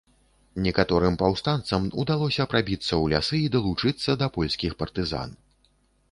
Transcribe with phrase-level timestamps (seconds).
[0.67, 5.37] Некаторым паўстанцам удалося прабіцца ў лясы і далучыцца да польскіх партызан.